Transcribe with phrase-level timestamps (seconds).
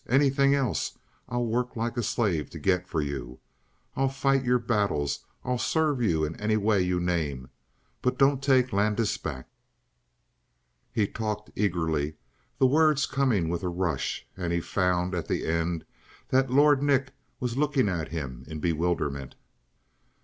[0.07, 0.97] Anything else
[1.29, 3.39] I'll work like a slave to get for you:
[3.95, 7.51] I'll fight your battles, I'll serve you in any way you name:
[8.01, 9.47] but don't take Landis back!"
[10.91, 12.15] He had talked eagerly,
[12.57, 15.85] the words coming with a rush, and he found at the end
[16.29, 19.35] that Lord Nick was looking at him in bewilderment.